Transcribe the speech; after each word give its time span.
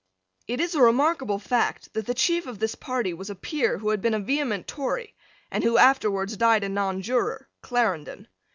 It 0.47 0.59
is 0.59 0.73
a 0.73 0.81
remarkable 0.81 1.37
fact 1.37 1.93
that 1.93 2.07
the 2.07 2.15
chief 2.15 2.47
of 2.47 2.57
this 2.57 2.73
party 2.73 3.13
was 3.13 3.29
a 3.29 3.35
peer 3.35 3.77
who 3.77 3.89
had 3.91 4.01
been 4.01 4.15
a 4.15 4.19
vehement 4.19 4.65
Tory, 4.65 5.13
and 5.51 5.63
who 5.63 5.77
afterwards 5.77 6.35
died 6.37 6.63
a 6.63 6.69
Nonjuror, 6.69 7.45
Clarendon. 7.61 8.27